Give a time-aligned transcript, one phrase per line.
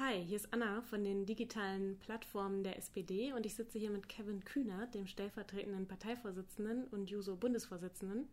[0.00, 4.08] Hi, hier ist Anna von den digitalen Plattformen der SPD und ich sitze hier mit
[4.08, 8.28] Kevin Kühner, dem stellvertretenden Parteivorsitzenden und Juso-Bundesvorsitzenden.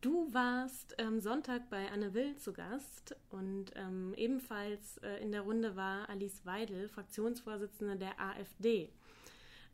[0.00, 5.42] Du warst ähm, Sonntag bei Anne Will zu Gast und ähm, ebenfalls äh, in der
[5.42, 8.88] Runde war Alice Weidel, Fraktionsvorsitzende der AfD.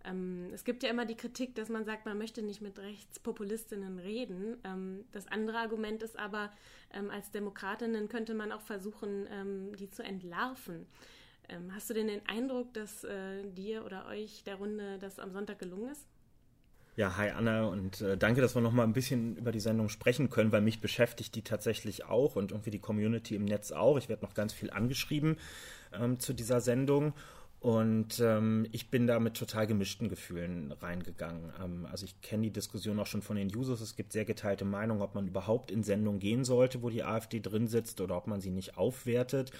[0.06, 3.98] Ähm, es gibt ja immer die Kritik, dass man sagt, man möchte nicht mit Rechtspopulistinnen
[3.98, 4.56] reden.
[4.64, 6.50] Ähm, das andere Argument ist aber,
[6.92, 10.86] ähm, als Demokratinnen könnte man auch versuchen, ähm, die zu entlarven.
[11.48, 15.32] Ähm, hast du denn den Eindruck, dass äh, dir oder euch der Runde das am
[15.32, 16.06] Sonntag gelungen ist?
[16.96, 19.90] Ja, hi Anna und äh, danke, dass wir noch mal ein bisschen über die Sendung
[19.90, 23.98] sprechen können, weil mich beschäftigt die tatsächlich auch und irgendwie die Community im Netz auch.
[23.98, 25.36] Ich werde noch ganz viel angeschrieben
[25.92, 27.12] ähm, zu dieser Sendung
[27.60, 31.52] und ähm, ich bin da mit total gemischten Gefühlen reingegangen.
[31.62, 33.80] Ähm, also ich kenne die Diskussion auch schon von den Users.
[33.80, 37.40] Es gibt sehr geteilte Meinungen, ob man überhaupt in Sendungen gehen sollte, wo die AfD
[37.40, 39.52] drin sitzt oder ob man sie nicht aufwertet.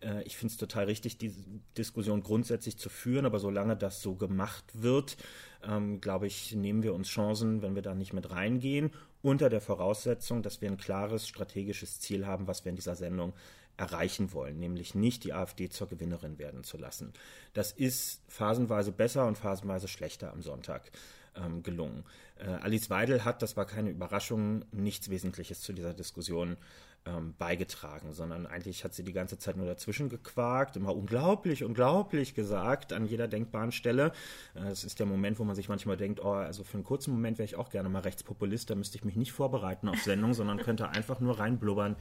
[0.00, 1.34] Äh, ich finde es total richtig, die
[1.76, 5.18] Diskussion grundsätzlich zu führen, aber solange das so gemacht wird,
[5.62, 9.60] ähm, glaube ich, nehmen wir uns Chancen, wenn wir da nicht mit reingehen, unter der
[9.60, 13.34] Voraussetzung, dass wir ein klares strategisches Ziel haben, was wir in dieser Sendung
[13.82, 17.12] erreichen wollen, nämlich nicht die AfD zur Gewinnerin werden zu lassen.
[17.52, 20.92] Das ist phasenweise besser und phasenweise schlechter am Sonntag
[21.34, 22.04] ähm, gelungen.
[22.42, 26.56] Äh, Alice Weidel hat, das war keine Überraschung, nichts Wesentliches zu dieser Diskussion
[27.04, 32.34] ähm, beigetragen, sondern eigentlich hat sie die ganze Zeit nur dazwischen gequakt, immer unglaublich, unglaublich
[32.34, 34.12] gesagt an jeder denkbaren Stelle.
[34.54, 37.12] Es äh, ist der Moment, wo man sich manchmal denkt, oh, also für einen kurzen
[37.12, 40.34] Moment wäre ich auch gerne mal Rechtspopulist, da müsste ich mich nicht vorbereiten auf Sendung,
[40.34, 41.96] sondern könnte einfach nur reinblubbern,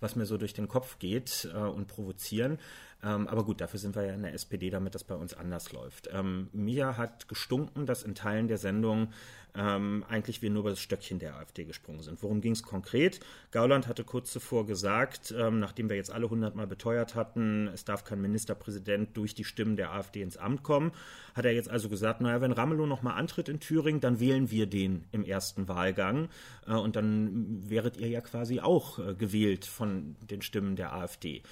[0.00, 2.58] was mir so durch den Kopf geht äh, und provozieren.
[3.02, 5.72] Ähm, aber gut, dafür sind wir ja in der SPD, damit das bei uns anders
[5.72, 6.08] läuft.
[6.12, 9.08] Ähm, mir hat gestunken, dass in Teilen der Sendung
[9.56, 12.22] ähm, eigentlich wir nur über das Stöckchen der AfD gesprungen sind.
[12.22, 13.20] Worum ging es konkret?
[13.52, 18.04] Gauland hatte kurz zuvor gesagt, ähm, nachdem wir jetzt alle hundertmal beteuert hatten, es darf
[18.04, 20.92] kein Ministerpräsident durch die Stimmen der AfD ins Amt kommen,
[21.34, 24.66] hat er jetzt also gesagt, naja, wenn Ramelow nochmal antritt in Thüringen, dann wählen wir
[24.66, 26.28] den im ersten Wahlgang
[26.66, 31.42] äh, und dann wäret ihr ja quasi auch äh, gewählt von den Stimmen der AfD.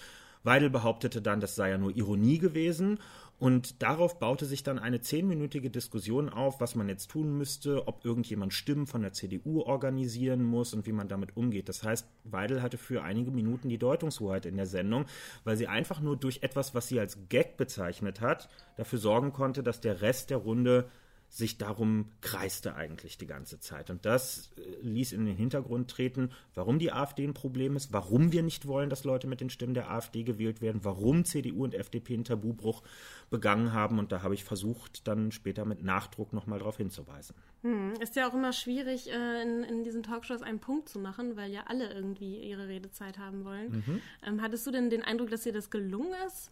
[0.45, 2.99] Weidel behauptete dann, das sei ja nur Ironie gewesen.
[3.43, 8.05] Und darauf baute sich dann eine zehnminütige Diskussion auf, was man jetzt tun müsste, ob
[8.05, 11.69] irgendjemand Stimmen von der CDU organisieren muss und wie man damit umgeht.
[11.69, 15.07] Das heißt, Weidel hatte für einige Minuten die Deutungshoheit in der Sendung,
[15.43, 19.65] weil sie einfach nur durch etwas, was sie als Gag bezeichnet hat, dafür sorgen konnte,
[19.65, 20.89] dass der Rest der Runde
[21.33, 23.89] sich darum kreiste eigentlich die ganze Zeit.
[23.89, 28.33] Und das äh, ließ in den Hintergrund treten, warum die AfD ein Problem ist, warum
[28.33, 31.75] wir nicht wollen, dass Leute mit den Stimmen der AfD gewählt werden, warum CDU und
[31.75, 32.83] FDP einen Tabubruch
[33.31, 33.99] begangen haben.
[33.99, 37.35] Und da habe ich versucht, dann später mit Nachdruck nochmal darauf hinzuweisen.
[37.63, 41.35] Hm, ist ja auch immer schwierig, äh, in, in, diesen Talkshows einen Punkt zu machen,
[41.39, 43.83] weil ja alle irgendwie ihre Redezeit haben wollen.
[43.87, 44.01] Mhm.
[44.27, 46.51] Ähm, hattest du denn den Eindruck, dass dir das gelungen ist?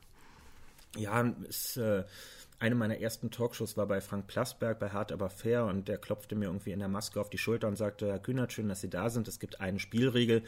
[0.96, 1.76] Ja, es.
[1.76, 2.04] Äh,
[2.60, 6.34] eine meiner ersten Talkshows war bei Frank Plasberg bei Hart aber fair und der klopfte
[6.34, 8.90] mir irgendwie in der Maske auf die Schulter und sagte, Herr Kühnert, schön, dass Sie
[8.90, 9.28] da sind.
[9.28, 10.42] Es gibt eine Spielregel.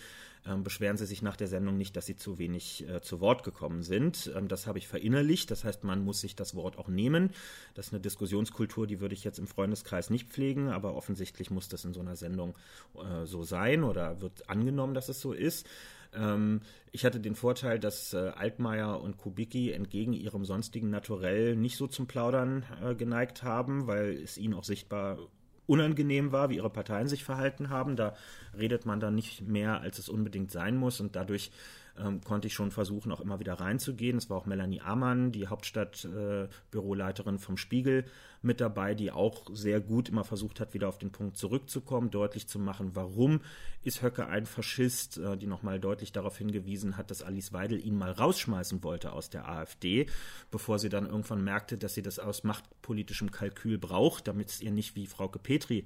[0.44, 3.44] Ähm, beschweren Sie sich nach der Sendung nicht, dass Sie zu wenig äh, zu Wort
[3.44, 4.30] gekommen sind.
[4.36, 5.50] Ähm, das habe ich verinnerlicht.
[5.50, 7.30] Das heißt, man muss sich das Wort auch nehmen.
[7.74, 11.70] Das ist eine Diskussionskultur, die würde ich jetzt im Freundeskreis nicht pflegen, aber offensichtlich muss
[11.70, 12.58] das in so einer Sendung
[12.94, 15.66] äh, so sein oder wird angenommen, dass es so ist.
[16.14, 21.76] Ähm, ich hatte den Vorteil, dass äh, Altmaier und Kubicki entgegen ihrem sonstigen Naturell nicht
[21.76, 25.18] so zum Plaudern äh, geneigt haben, weil es ihnen auch sichtbar
[25.66, 27.96] unangenehm war, wie ihre Parteien sich verhalten haben.
[27.96, 28.14] Da
[28.56, 31.50] redet man dann nicht mehr, als es unbedingt sein muss und dadurch
[31.98, 34.16] ähm, konnte ich schon versuchen, auch immer wieder reinzugehen.
[34.16, 38.04] Es war auch Melanie Amann, die Hauptstadtbüroleiterin äh, vom Spiegel,
[38.42, 42.48] mit dabei, die auch sehr gut immer versucht hat, wieder auf den Punkt zurückzukommen, deutlich
[42.48, 43.40] zu machen, warum
[43.84, 47.96] ist Höcke ein Faschist, äh, die nochmal deutlich darauf hingewiesen hat, dass Alice Weidel ihn
[47.96, 50.06] mal rausschmeißen wollte aus der AfD,
[50.50, 54.72] bevor sie dann irgendwann merkte, dass sie das aus machtpolitischem Kalkül braucht, damit es ihr
[54.72, 55.84] nicht wie Frauke Petri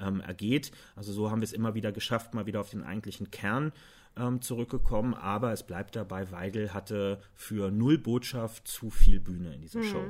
[0.00, 0.72] ähm, ergeht.
[0.96, 3.72] Also so haben wir es immer wieder geschafft, mal wieder auf den eigentlichen Kern
[4.16, 9.60] ähm, zurückgekommen, aber es bleibt dabei, Weigel hatte für null Botschaft zu viel Bühne in
[9.62, 9.84] dieser mhm.
[9.84, 10.04] Show.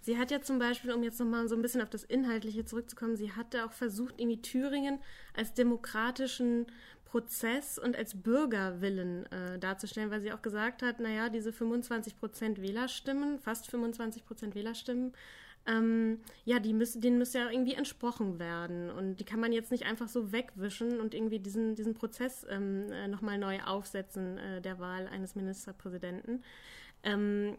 [0.00, 3.16] Sie hat ja zum Beispiel, um jetzt nochmal so ein bisschen auf das Inhaltliche zurückzukommen,
[3.16, 4.98] sie hatte auch versucht, irgendwie Thüringen
[5.36, 6.66] als demokratischen
[7.04, 12.60] Prozess und als Bürgerwillen äh, darzustellen, weil sie auch gesagt hat, naja, diese 25 Prozent
[12.60, 15.12] Wählerstimmen, fast 25 Prozent Wählerstimmen,
[15.66, 18.90] ähm, ja, die müssen, denen muss ja irgendwie entsprochen werden.
[18.90, 22.90] Und die kann man jetzt nicht einfach so wegwischen und irgendwie diesen, diesen Prozess ähm,
[22.92, 26.42] äh, nochmal neu aufsetzen, äh, der Wahl eines Ministerpräsidenten.
[27.02, 27.56] Ähm,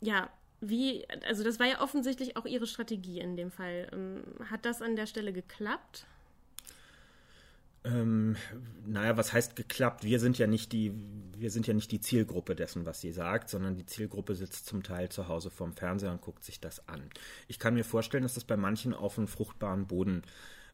[0.00, 3.88] ja, wie, also das war ja offensichtlich auch ihre Strategie in dem Fall.
[3.92, 6.06] Ähm, hat das an der Stelle geklappt?
[7.88, 8.36] Ähm,
[8.86, 10.04] naja, was heißt geklappt?
[10.04, 10.92] Wir sind ja nicht die,
[11.36, 14.82] wir sind ja nicht die Zielgruppe dessen, was sie sagt, sondern die Zielgruppe sitzt zum
[14.82, 17.02] Teil zu Hause vorm Fernseher und guckt sich das an.
[17.46, 20.22] Ich kann mir vorstellen, dass das bei manchen auf einen fruchtbaren Boden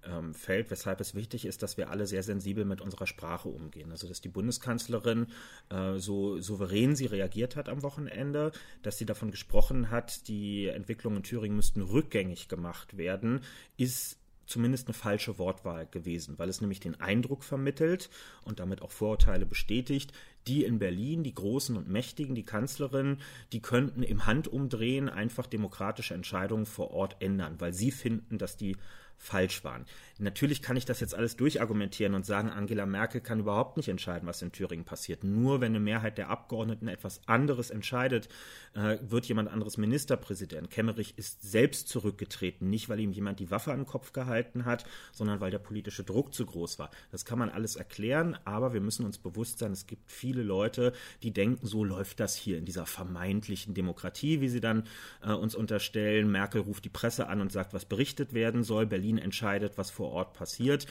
[0.07, 3.91] ähm, fällt, weshalb es wichtig ist, dass wir alle sehr sensibel mit unserer Sprache umgehen.
[3.91, 5.29] Also dass die Bundeskanzlerin
[5.71, 8.53] äh, so souverän sie reagiert hat am Wochenende,
[8.83, 13.41] dass sie davon gesprochen hat, die Entwicklungen in Thüringen müssten rückgängig gemacht werden,
[13.77, 18.11] ist zumindest eine falsche Wortwahl gewesen, weil es nämlich den Eindruck vermittelt
[18.45, 20.13] und damit auch Vorurteile bestätigt,
[20.47, 23.19] die in Berlin, die Großen und Mächtigen, die Kanzlerin,
[23.53, 28.77] die könnten im Handumdrehen einfach demokratische Entscheidungen vor Ort ändern, weil sie finden, dass die
[29.19, 29.87] falsch waren.
[30.19, 34.29] Natürlich kann ich das jetzt alles durchargumentieren und sagen, Angela Merkel kann überhaupt nicht entscheiden,
[34.29, 35.25] was in Thüringen passiert.
[35.25, 38.29] Nur wenn eine Mehrheit der Abgeordneten etwas anderes entscheidet,
[38.75, 40.71] äh, wird jemand anderes Ministerpräsident.
[40.71, 44.85] Kemmerich ist selbst zurückgetreten, nicht weil ihm jemand die Waffe an den Kopf gehalten hat,
[45.13, 46.91] sondern weil der politische Druck zu groß war.
[47.11, 50.93] Das kann man alles erklären, aber wir müssen uns bewusst sein, es gibt viele Leute,
[51.23, 54.85] die denken, so läuft das hier in dieser vermeintlichen Demokratie, wie sie dann
[55.23, 56.31] äh, uns unterstellen.
[56.31, 58.87] Merkel ruft die Presse an und sagt, was berichtet werden soll.
[58.87, 60.87] Berlin entscheidet, was vor vor Ort passiert.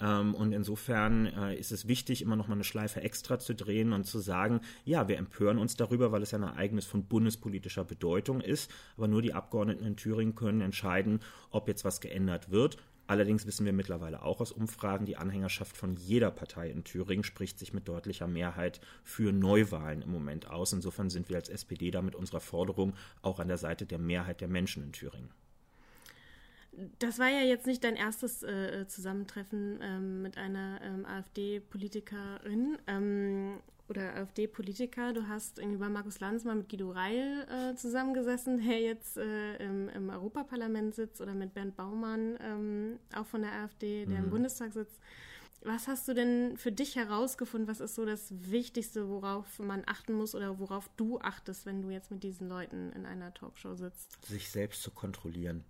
[0.00, 3.94] Ähm, und insofern äh, ist es wichtig, immer noch mal eine Schleife extra zu drehen
[3.94, 8.42] und zu sagen, ja, wir empören uns darüber, weil es ein Ereignis von bundespolitischer Bedeutung
[8.42, 8.70] ist.
[8.96, 11.20] Aber nur die Abgeordneten in Thüringen können entscheiden,
[11.50, 12.76] ob jetzt was geändert wird.
[13.06, 17.58] Allerdings wissen wir mittlerweile auch aus Umfragen, die Anhängerschaft von jeder Partei in Thüringen spricht
[17.58, 20.74] sich mit deutlicher Mehrheit für Neuwahlen im Moment aus.
[20.74, 22.92] Insofern sind wir als SPD da mit unserer Forderung
[23.22, 25.30] auch an der Seite der Mehrheit der Menschen in Thüringen
[26.98, 33.58] das war ja jetzt nicht dein erstes äh, Zusammentreffen ähm, mit einer ähm, AfD-Politikerin ähm,
[33.88, 35.12] oder AfD-Politiker.
[35.12, 39.56] Du hast irgendwie bei Markus Lanz mal mit Guido Reil äh, zusammengesessen, der jetzt äh,
[39.56, 44.24] im, im, Europaparlament sitzt, oder mit Bernd Baumann, ähm, auch von der AfD, der mhm.
[44.24, 45.00] im Bundestag sitzt.
[45.64, 47.68] Was hast du denn für dich herausgefunden?
[47.68, 51.90] Was ist so das Wichtigste, worauf man achten muss oder worauf du achtest, wenn du
[51.90, 54.24] jetzt mit diesen Leuten in einer Talkshow sitzt?
[54.24, 55.64] Sich selbst zu kontrollieren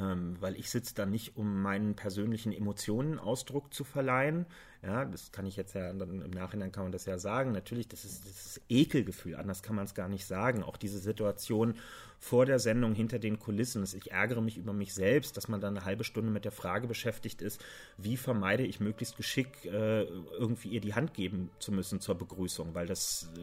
[0.00, 4.46] ähm, weil ich sitze da nicht, um meinen persönlichen Emotionen Ausdruck zu verleihen.
[4.82, 7.50] Ja, das kann ich jetzt ja, dann im Nachhinein kann man das ja sagen.
[7.52, 10.62] Natürlich, das ist das Ekelgefühl, anders kann man es gar nicht sagen.
[10.62, 11.74] Auch diese Situation,
[12.20, 13.84] vor der Sendung hinter den Kulissen.
[13.84, 16.88] Ich ärgere mich über mich selbst, dass man dann eine halbe Stunde mit der Frage
[16.88, 17.64] beschäftigt ist,
[17.96, 22.74] wie vermeide ich möglichst geschickt, äh, irgendwie ihr die Hand geben zu müssen zur Begrüßung,
[22.74, 23.40] weil das, äh,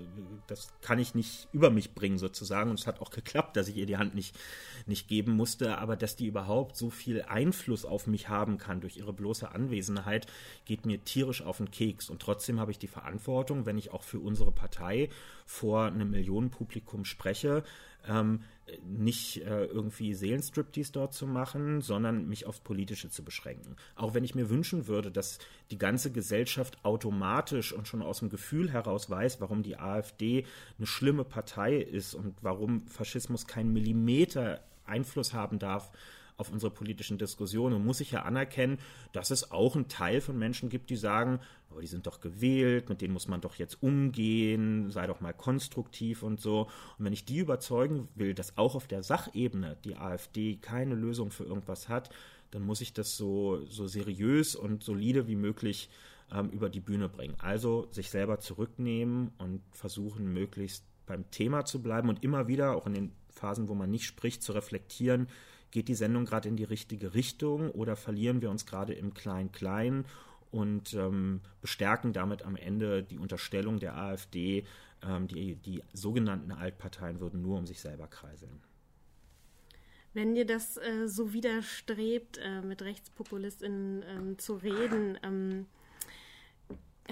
[0.47, 2.69] das kann ich nicht über mich bringen sozusagen.
[2.69, 4.37] Und es hat auch geklappt, dass ich ihr die Hand nicht,
[4.85, 8.97] nicht geben musste, aber dass die überhaupt so viel Einfluss auf mich haben kann durch
[8.97, 10.27] ihre bloße Anwesenheit,
[10.65, 12.09] geht mir tierisch auf den Keks.
[12.09, 15.09] Und trotzdem habe ich die Verantwortung, wenn ich auch für unsere Partei
[15.45, 17.63] vor einem Millionenpublikum spreche,
[18.07, 18.41] ähm,
[18.83, 23.75] nicht äh, irgendwie Seelenstriptease dort zu machen, sondern mich aufs Politische zu beschränken.
[23.95, 25.37] Auch wenn ich mir wünschen würde, dass
[25.71, 30.45] die ganze Gesellschaft automatisch und schon aus dem Gefühl heraus weiß, warum die AfD
[30.77, 35.91] eine schlimme Partei ist und warum Faschismus keinen Millimeter Einfluss haben darf
[36.37, 37.75] auf unsere politischen Diskussionen.
[37.75, 38.79] Und muss ich ja anerkennen,
[39.11, 41.39] dass es auch einen Teil von Menschen gibt, die sagen,
[41.69, 45.33] aber die sind doch gewählt, mit denen muss man doch jetzt umgehen, sei doch mal
[45.33, 46.69] konstruktiv und so.
[46.97, 51.31] Und wenn ich die überzeugen will, dass auch auf der Sachebene die AfD keine Lösung
[51.31, 52.09] für irgendwas hat,
[52.51, 55.89] dann muss ich das so, so seriös und solide wie möglich
[56.31, 57.35] ähm, über die Bühne bringen.
[57.39, 62.87] Also sich selber zurücknehmen und versuchen, möglichst beim Thema zu bleiben und immer wieder, auch
[62.87, 65.27] in den Phasen, wo man nicht spricht, zu reflektieren,
[65.75, 70.05] geht die Sendung gerade in die richtige Richtung oder verlieren wir uns gerade im Klein-Klein
[70.49, 74.63] und ähm, bestärken damit am Ende die Unterstellung der AfD,
[75.03, 78.61] ähm, die, die sogenannten Altparteien würden nur um sich selber kreiseln.
[80.13, 85.65] Wenn dir das äh, so widerstrebt, äh, mit RechtspopulistInnen ähm, zu reden, ähm,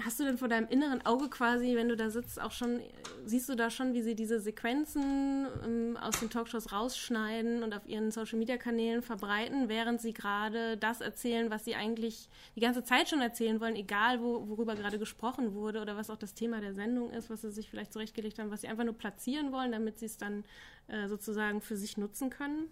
[0.02, 2.80] hast du denn vor deinem inneren Auge quasi, wenn du da sitzt, auch schon,
[3.24, 7.86] siehst du da schon, wie sie diese Sequenzen ähm, aus den Talkshows rausschneiden und auf
[7.86, 13.20] ihren Social-Media-Kanälen verbreiten, während sie gerade das erzählen, was sie eigentlich die ganze Zeit schon
[13.20, 17.10] erzählen wollen, egal wo, worüber gerade gesprochen wurde oder was auch das Thema der Sendung
[17.10, 20.06] ist, was sie sich vielleicht zurechtgelegt haben, was sie einfach nur platzieren wollen, damit sie
[20.06, 20.44] es dann
[20.88, 22.68] äh, sozusagen für sich nutzen können?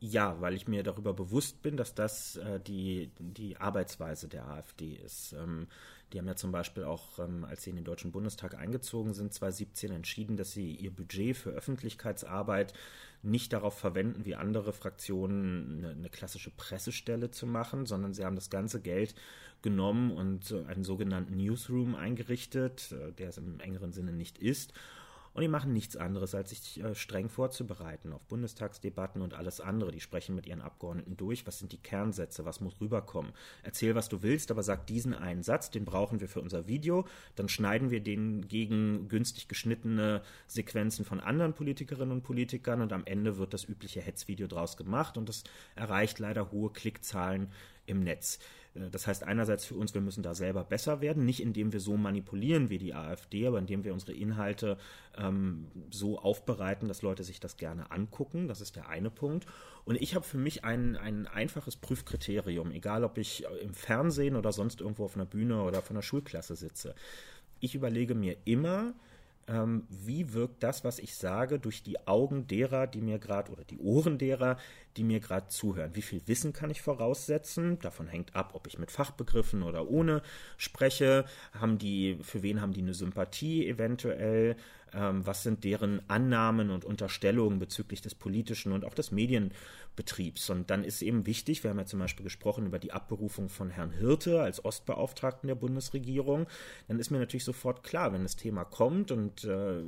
[0.00, 4.94] Ja, weil ich mir darüber bewusst bin, dass das äh, die, die Arbeitsweise der AfD
[4.94, 5.32] ist.
[5.32, 5.68] Ähm,
[6.12, 9.34] die haben ja zum Beispiel auch, ähm, als sie in den Deutschen Bundestag eingezogen sind,
[9.34, 12.72] 2017 entschieden, dass sie ihr Budget für Öffentlichkeitsarbeit
[13.22, 18.36] nicht darauf verwenden, wie andere Fraktionen eine, eine klassische Pressestelle zu machen, sondern sie haben
[18.36, 19.14] das ganze Geld
[19.60, 24.72] genommen und einen sogenannten Newsroom eingerichtet, äh, der es im engeren Sinne nicht ist
[25.34, 29.92] Und die machen nichts anderes, als sich äh, streng vorzubereiten auf Bundestagsdebatten und alles andere.
[29.92, 33.32] Die sprechen mit ihren Abgeordneten durch, was sind die Kernsätze, was muss rüberkommen.
[33.62, 37.06] Erzähl, was du willst, aber sag diesen einen Satz, den brauchen wir für unser Video.
[37.36, 43.04] Dann schneiden wir den gegen günstig geschnittene Sequenzen von anderen Politikerinnen und Politikern und am
[43.04, 45.44] Ende wird das übliche Hetzvideo draus gemacht und das
[45.74, 47.48] erreicht leider hohe Klickzahlen
[47.88, 48.38] im Netz.
[48.74, 51.80] Äh, das heißt einerseits für uns, wir müssen da selber besser werden, nicht indem wir
[51.80, 54.78] so manipulieren wie die AfD, aber indem wir unsere Inhalte
[55.16, 58.48] ähm, so aufbereiten, dass Leute sich das gerne angucken.
[58.48, 59.46] Das ist der eine Punkt.
[59.84, 64.52] Und ich habe für mich ein, ein einfaches Prüfkriterium, egal ob ich im Fernsehen oder
[64.52, 66.94] sonst irgendwo auf einer Bühne oder von einer Schulklasse sitze.
[67.60, 68.94] Ich überlege mir immer,
[69.48, 73.64] ähm, wie wirkt das, was ich sage, durch die Augen derer, die mir gerade, oder
[73.64, 74.58] die Ohren derer,
[74.96, 75.94] die mir gerade zuhören.
[75.94, 77.78] Wie viel Wissen kann ich voraussetzen?
[77.78, 80.22] Davon hängt ab, ob ich mit Fachbegriffen oder ohne
[80.56, 81.24] spreche.
[81.52, 84.56] Haben die, für wen haben die eine Sympathie eventuell?
[84.94, 90.50] Ähm, was sind deren Annahmen und Unterstellungen bezüglich des politischen und auch des Medienbetriebs?
[90.50, 93.70] Und dann ist eben wichtig, wir haben ja zum Beispiel gesprochen über die Abberufung von
[93.70, 96.46] Herrn Hirte als Ostbeauftragten der Bundesregierung,
[96.88, 99.82] dann ist mir natürlich sofort klar, wenn das Thema kommt und äh,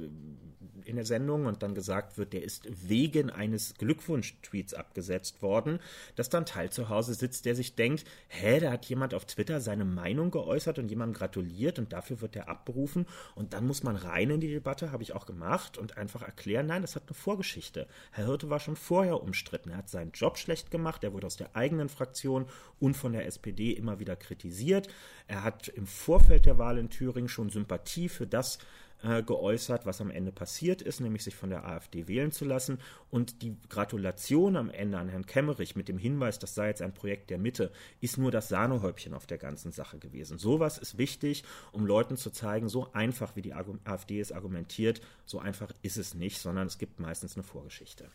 [0.85, 5.81] in der Sendung und dann gesagt wird, der ist wegen eines Glückwunsch-Tweets abgesetzt worden,
[6.17, 9.61] dass dann Teil zu Hause sitzt, der sich denkt, hä, da hat jemand auf Twitter
[9.61, 13.97] seine Meinung geäußert und jemand gratuliert und dafür wird er abberufen und dann muss man
[13.97, 17.15] rein in die Debatte, habe ich auch gemacht und einfach erklären, nein, das hat eine
[17.15, 17.87] Vorgeschichte.
[18.13, 21.37] Herr Hirte war schon vorher umstritten, er hat seinen Job schlecht gemacht, er wurde aus
[21.37, 22.47] der eigenen Fraktion
[22.79, 24.89] und von der SPD immer wieder kritisiert.
[25.27, 28.59] Er hat im Vorfeld der Wahl in Thüringen schon Sympathie für das
[29.03, 32.79] äh, geäußert, was am Ende passiert ist, nämlich sich von der AfD wählen zu lassen.
[33.11, 36.95] Und die Gratulation am Ende an Herrn Kemmerich mit dem Hinweis, das sei jetzt ein
[36.95, 40.39] Projekt der Mitte, ist nur das Sahnehäubchen auf der ganzen Sache gewesen.
[40.39, 45.39] Sowas ist wichtig, um Leuten zu zeigen, so einfach wie die AfD es argumentiert, so
[45.39, 48.11] einfach ist es nicht, sondern es gibt meistens eine Vorgeschichte.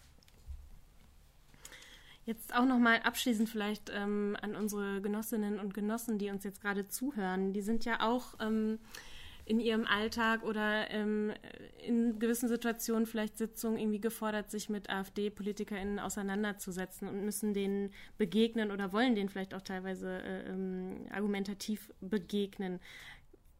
[2.25, 6.88] Jetzt auch nochmal abschließend vielleicht ähm, an unsere Genossinnen und Genossen, die uns jetzt gerade
[6.88, 7.54] zuhören.
[7.54, 8.80] Die sind ja auch ähm,
[9.46, 11.32] in ihrem Alltag oder ähm,
[11.78, 18.72] in gewissen Situationen vielleicht Sitzungen irgendwie gefordert, sich mit AfD-PolitikerInnen auseinanderzusetzen und müssen denen begegnen
[18.72, 22.80] oder wollen denen vielleicht auch teilweise äh, ähm, argumentativ begegnen.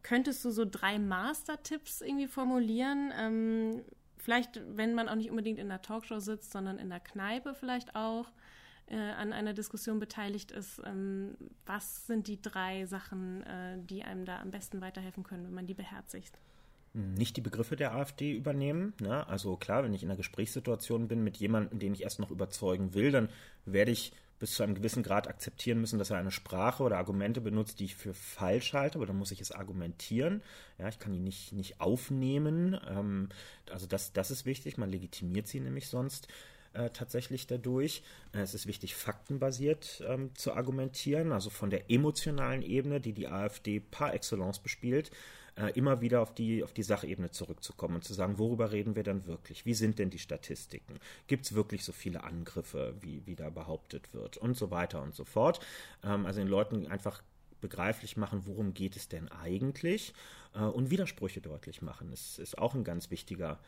[0.02, 3.14] Könntest du so drei Master-Tipps irgendwie formulieren?
[3.18, 3.84] Ähm,
[4.18, 7.96] vielleicht, wenn man auch nicht unbedingt in der Talkshow sitzt, sondern in der Kneipe vielleicht
[7.96, 8.32] auch
[8.88, 14.26] äh, an einer Diskussion beteiligt ist, ähm, was sind die drei Sachen, äh, die einem
[14.26, 16.38] da am besten weiterhelfen können, wenn man die beherzigt?
[16.94, 18.94] Nicht die Begriffe der AfD übernehmen.
[19.02, 19.28] Ne?
[19.28, 22.94] Also klar, wenn ich in einer Gesprächssituation bin mit jemandem, den ich erst noch überzeugen
[22.94, 23.28] will, dann
[23.66, 27.42] werde ich bis zu einem gewissen Grad akzeptieren müssen, dass er eine Sprache oder Argumente
[27.42, 30.42] benutzt, die ich für falsch halte, aber dann muss ich es argumentieren.
[30.78, 32.80] Ja, ich kann die nicht, nicht aufnehmen.
[32.88, 33.30] Ähm,
[33.72, 36.28] also das, das ist wichtig, man legitimiert sie nämlich sonst
[36.76, 38.04] äh, tatsächlich dadurch.
[38.34, 43.28] Äh, es ist wichtig, faktenbasiert ähm, zu argumentieren, also von der emotionalen Ebene, die die
[43.28, 45.12] AfD par excellence bespielt,
[45.56, 49.04] äh, immer wieder auf die, auf die Sachebene zurückzukommen und zu sagen, worüber reden wir
[49.04, 49.66] dann wirklich?
[49.66, 51.00] Wie sind denn die Statistiken?
[51.28, 54.38] Gibt es wirklich so viele Angriffe, wie, wie da behauptet wird?
[54.38, 55.60] Und so weiter und so fort.
[56.04, 57.22] Ähm, also den Leuten einfach
[57.62, 60.14] begreiflich machen, worum geht es denn eigentlich
[60.54, 62.10] äh, und Widersprüche deutlich machen.
[62.12, 63.60] Das ist auch ein ganz wichtiger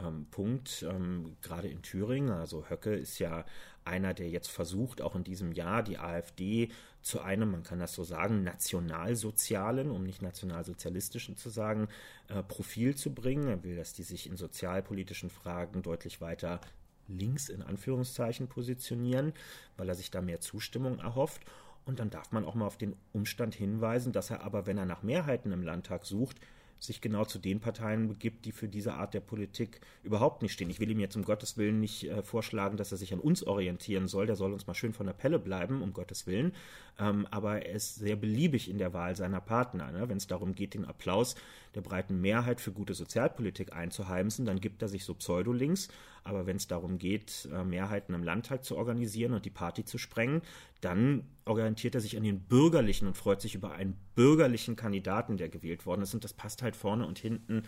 [0.00, 2.30] ähm, Punkt, ähm, gerade in Thüringen.
[2.30, 3.44] Also Höcke ist ja
[3.84, 6.70] einer, der jetzt versucht, auch in diesem Jahr die AfD
[7.02, 11.88] zu einem, man kann das so sagen, nationalsozialen, um nicht nationalsozialistischen zu sagen,
[12.28, 13.48] äh, Profil zu bringen.
[13.48, 16.60] Er will, dass die sich in sozialpolitischen Fragen deutlich weiter
[17.08, 19.32] links in Anführungszeichen positionieren,
[19.76, 21.42] weil er sich da mehr Zustimmung erhofft.
[21.84, 24.86] Und dann darf man auch mal auf den Umstand hinweisen, dass er aber, wenn er
[24.86, 26.40] nach Mehrheiten im Landtag sucht,
[26.78, 30.70] sich genau zu den Parteien begibt, die für diese Art der Politik überhaupt nicht stehen.
[30.70, 33.42] Ich will ihm jetzt um Gottes Willen nicht äh, vorschlagen, dass er sich an uns
[33.42, 34.26] orientieren soll.
[34.26, 36.52] Der soll uns mal schön von der Pelle bleiben, um Gottes Willen.
[36.98, 39.90] Ähm, aber er ist sehr beliebig in der Wahl seiner Partner.
[39.90, 40.08] Ne?
[40.08, 41.34] Wenn es darum geht, den Applaus
[41.74, 45.88] der breiten Mehrheit für gute Sozialpolitik einzuheimsen, dann gibt er sich so Pseudolinks.
[46.26, 49.96] Aber wenn es darum geht, äh, Mehrheiten im Landtag zu organisieren und die Party zu
[49.96, 50.42] sprengen,
[50.80, 55.48] dann orientiert er sich an den Bürgerlichen und freut sich über einen bürgerlichen Kandidaten, der
[55.48, 56.14] gewählt worden ist.
[56.14, 57.62] Und das passt halt vorne und hinten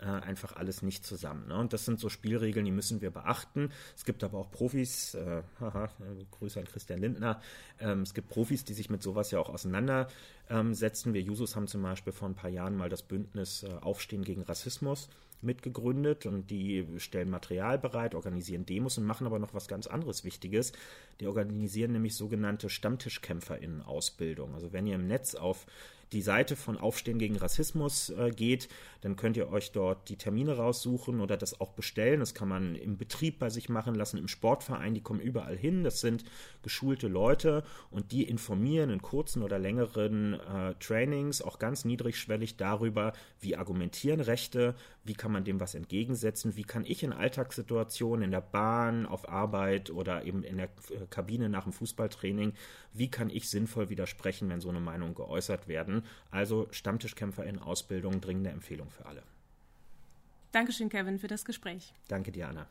[0.00, 1.48] äh, einfach alles nicht zusammen.
[1.48, 1.58] Ne?
[1.58, 3.70] Und das sind so Spielregeln, die müssen wir beachten.
[3.96, 5.90] Es gibt aber auch Profis, äh, haha,
[6.30, 7.40] Grüße an Christian Lindner,
[7.78, 11.14] ähm, es gibt Profis, die sich mit sowas ja auch auseinandersetzen.
[11.14, 14.42] Wir Jusos haben zum Beispiel vor ein paar Jahren mal das Bündnis äh, Aufstehen gegen
[14.42, 15.08] Rassismus
[15.42, 20.24] mitgegründet und die stellen Material bereit, organisieren Demos und machen aber noch was ganz anderes
[20.24, 20.72] Wichtiges.
[21.18, 24.54] Die organisieren nämlich sogenannte Stammtischkämpferinnen-Ausbildung.
[24.54, 25.66] Also wenn ihr im Netz auf
[26.12, 28.68] die Seite von Aufstehen gegen Rassismus äh, geht,
[29.00, 32.20] dann könnt ihr euch dort die Termine raussuchen oder das auch bestellen.
[32.20, 35.84] Das kann man im Betrieb bei sich machen lassen, im Sportverein, die kommen überall hin.
[35.84, 36.24] Das sind
[36.62, 43.12] geschulte Leute und die informieren in kurzen oder längeren äh, Trainings, auch ganz niedrigschwellig darüber,
[43.40, 44.74] wie argumentieren Rechte,
[45.04, 49.28] wie kann man dem was entgegensetzen, wie kann ich in Alltagssituationen in der Bahn, auf
[49.28, 52.52] Arbeit oder eben in der äh, Kabine nach dem Fußballtraining,
[52.92, 55.68] wie kann ich sinnvoll widersprechen, wenn so eine Meinung geäußert
[56.00, 56.10] werden.
[56.30, 59.22] Also Stammtischkämpfer in Ausbildung, dringende Empfehlung für alle.
[60.52, 61.92] Dankeschön, Kevin, für das Gespräch.
[62.08, 62.66] Danke dir, Anna.